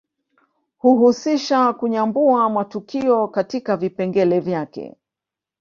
Huhusisha 0.77 1.73
kunyambua 1.73 2.49
matukio 2.49 3.27
katika 3.27 3.77
vipengele 3.77 4.39
vyake 4.39 4.95